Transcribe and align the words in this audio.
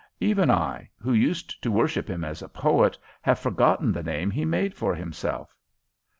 Even 0.19 0.49
I, 0.49 0.89
who 0.99 1.13
used 1.13 1.61
to 1.61 1.69
worship 1.69 2.09
him 2.09 2.23
as 2.23 2.41
a 2.41 2.49
poet, 2.49 2.97
have 3.21 3.37
forgotten 3.37 3.91
the 3.91 4.01
name 4.01 4.31
he 4.31 4.45
made 4.45 4.73
for 4.73 4.95
himself." 4.95 5.55